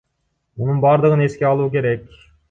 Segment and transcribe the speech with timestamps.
[0.61, 2.09] Мунун бардыгын эске алуу керек.